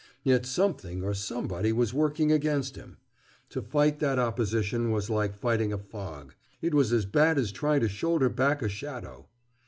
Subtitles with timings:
[0.23, 2.97] Yet something or somebody was working against him.
[3.49, 6.33] To fight that opposition was like fighting a fog.
[6.59, 9.27] It was as bad as trying to shoulder back a shadow.